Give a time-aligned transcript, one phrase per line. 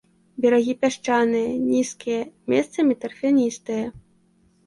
[0.43, 2.21] Берагі пясчаныя, нізкія,
[2.53, 3.85] месцамі тарфяністыя.